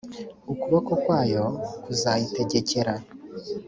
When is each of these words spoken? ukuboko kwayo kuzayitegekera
ukuboko 0.51 0.91
kwayo 1.03 1.43
kuzayitegekera 1.83 2.93